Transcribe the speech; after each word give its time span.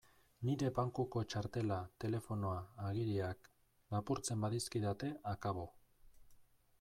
Nire 0.47 0.69
bankuko 0.77 1.21
txartela, 1.33 1.77
telefonoa, 2.03 2.55
agiriak... 2.91 3.51
lapurtzen 3.97 4.41
badizkidate, 4.47 5.11
akabo! 5.35 5.67